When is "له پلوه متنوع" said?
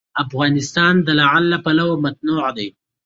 1.53-2.47